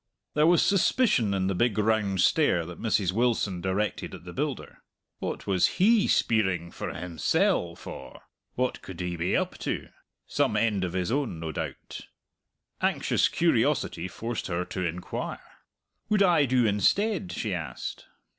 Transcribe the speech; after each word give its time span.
There 0.33 0.47
was 0.47 0.63
suspicion 0.63 1.31
in 1.35 1.45
the 1.45 1.53
big 1.53 1.77
round 1.77 2.21
stare 2.21 2.65
that 2.65 2.81
Mrs. 2.81 3.11
Wilson 3.11 3.61
directed 3.61 4.15
at 4.15 4.23
the 4.25 4.33
builder. 4.33 4.79
What 5.19 5.45
was 5.45 5.77
he 5.77 6.07
spiering 6.07 6.73
for 6.73 6.91
"himsell" 6.91 7.75
for? 7.77 8.23
What 8.55 8.81
could 8.81 8.99
he 8.99 9.15
be 9.15 9.37
up 9.37 9.59
to? 9.59 9.89
Some 10.25 10.57
end 10.57 10.83
of 10.83 10.93
his 10.93 11.11
own, 11.11 11.39
no 11.39 11.51
doubt. 11.51 12.01
Anxious 12.81 13.27
curiosity 13.29 14.07
forced 14.07 14.47
her 14.47 14.65
to 14.65 14.83
inquire. 14.83 15.59
"Would 16.09 16.23
I 16.23 16.45
do 16.45 16.65
instead?" 16.65 17.31
she 17.31 17.53
asked. 17.53 18.07